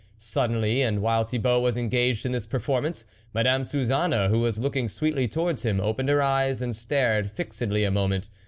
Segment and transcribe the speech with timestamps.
[0.17, 3.05] Suddenly, and while Thibault was engaged in this performance,
[3.35, 7.91] Madame Suzanne, who was looking sweetly towards him, opened her eyes and stared fixedly a
[7.91, 8.27] moment.